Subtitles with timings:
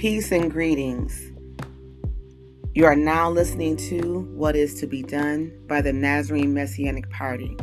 [0.00, 1.30] Peace and greetings.
[2.72, 7.54] You are now listening to What is to Be Done by the Nazarene Messianic Party.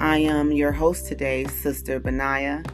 [0.00, 2.64] I am your host today, Sister Benaiah,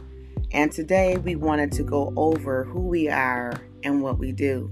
[0.53, 4.71] and today we wanted to go over who we are and what we do.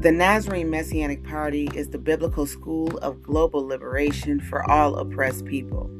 [0.00, 5.90] The Nazarene Messianic Party is the biblical school of global liberation for all oppressed people.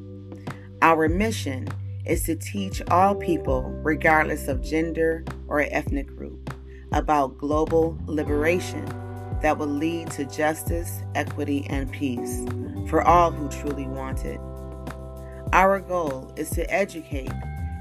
[0.81, 1.69] Our mission
[2.09, 6.53] is to teach all people, regardless of gender or ethnic group,
[6.93, 8.85] about global liberation
[9.43, 12.45] that will lead to justice, equity, and peace
[12.89, 14.41] for all who truly want it.
[15.53, 17.33] Our goal is to educate,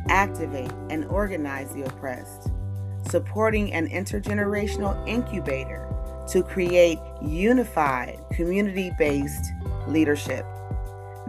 [0.09, 2.50] activate, and organize the oppressed,
[3.09, 5.88] supporting an intergenerational incubator
[6.30, 9.52] to create unified, community based
[9.88, 10.45] leadership.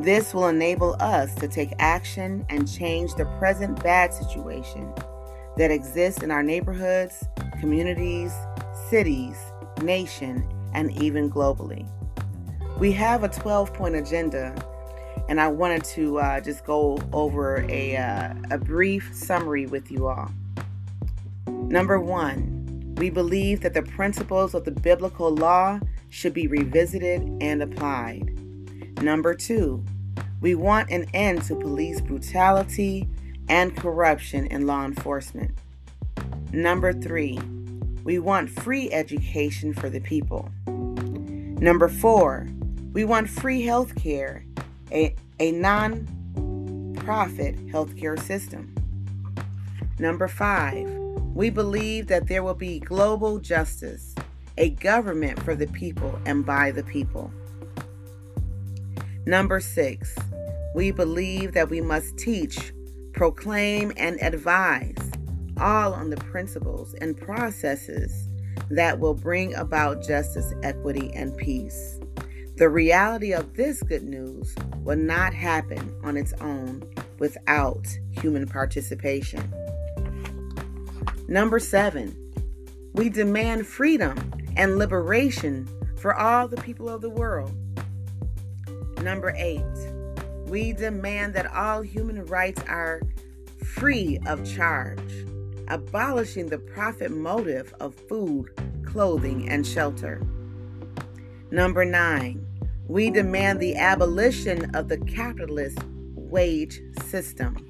[0.00, 4.92] This will enable us to take action and change the present bad situation
[5.56, 7.24] that exists in our neighborhoods,
[7.58, 8.32] communities,
[8.88, 9.36] cities,
[9.82, 11.84] nation, and even globally.
[12.78, 14.54] We have a 12 point agenda,
[15.28, 20.06] and I wanted to uh, just go over a, uh, a brief summary with you
[20.06, 20.30] all.
[21.48, 27.64] Number one, we believe that the principles of the biblical law should be revisited and
[27.64, 28.37] applied.
[29.00, 29.84] Number two,
[30.40, 33.08] we want an end to police brutality
[33.48, 35.56] and corruption in law enforcement.
[36.52, 37.38] Number three,
[38.02, 40.50] we want free education for the people.
[40.66, 42.48] Number four,
[42.92, 44.44] we want free health care,
[44.90, 48.74] a, a non profit healthcare system.
[49.98, 50.88] Number five,
[51.34, 54.14] we believe that there will be global justice,
[54.56, 57.32] a government for the people and by the people.
[59.28, 60.16] Number six,
[60.74, 62.72] we believe that we must teach,
[63.12, 64.96] proclaim, and advise
[65.60, 68.26] all on the principles and processes
[68.70, 72.00] that will bring about justice, equity, and peace.
[72.56, 76.82] The reality of this good news will not happen on its own
[77.18, 79.52] without human participation.
[81.28, 82.16] Number seven,
[82.94, 84.16] we demand freedom
[84.56, 85.68] and liberation
[85.98, 87.52] for all the people of the world.
[89.02, 89.62] Number eight,
[90.46, 93.02] we demand that all human rights are
[93.64, 95.24] free of charge
[95.68, 98.48] abolishing the profit motive of food,
[98.84, 100.20] clothing, and shelter.
[101.50, 102.44] Number nine,
[102.86, 105.78] we demand the abolition of the capitalist
[106.14, 107.64] wage system.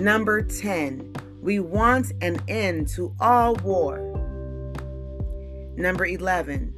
[0.00, 4.00] Number 10, we want an end to all war.
[5.76, 6.74] Number 11,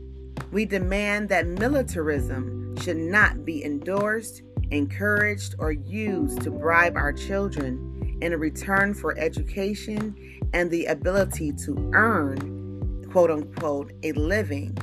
[0.53, 8.19] we demand that militarism should not be endorsed, encouraged, or used to bribe our children
[8.21, 10.15] in return for education
[10.53, 14.77] and the ability to earn, quote unquote, a living.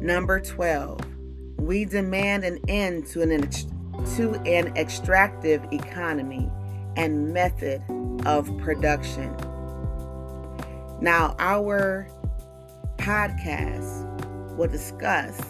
[0.00, 1.00] Number 12,
[1.58, 3.50] we demand an end to an,
[4.16, 6.50] to an extractive economy
[6.96, 7.82] and method
[8.24, 9.34] of production.
[11.00, 12.08] Now, our
[12.96, 14.09] podcast
[14.60, 15.40] will discuss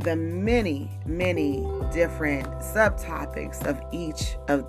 [0.00, 4.66] the many, many different subtopics of each of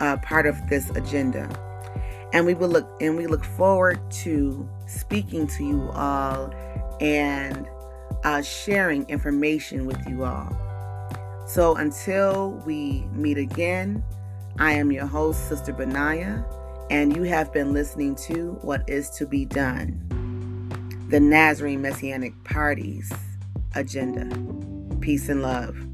[0.00, 1.46] uh, part of this agenda.
[2.32, 6.50] And we will look and we look forward to speaking to you all
[7.02, 7.68] and
[8.24, 10.56] uh, sharing information with you all.
[11.46, 14.02] So until we meet again,
[14.58, 16.46] I am your host, Sister Benaya,
[16.90, 20.11] and you have been listening to What Is to Be Done,
[21.12, 23.12] the Nazarene Messianic Party's
[23.74, 24.34] agenda.
[25.00, 25.91] Peace and love.